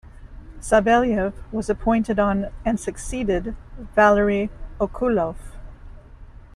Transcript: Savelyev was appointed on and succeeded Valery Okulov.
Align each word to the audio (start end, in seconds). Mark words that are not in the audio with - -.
Savelyev 0.59 1.31
was 1.51 1.69
appointed 1.69 2.17
on 2.17 2.47
and 2.65 2.79
succeeded 2.79 3.55
Valery 3.93 4.49
Okulov. 4.79 5.35